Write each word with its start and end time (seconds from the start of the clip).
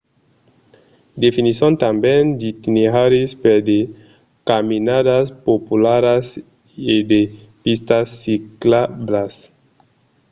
definisson 1.23 1.73
tanben 1.81 2.23
d‘itineraris 2.39 3.31
per 3.43 3.57
de 3.69 3.79
caminadas 4.49 5.27
popularas 5.47 6.25
e 6.93 6.95
de 7.11 7.21
pistas 7.63 8.07
ciclablas 8.21 9.33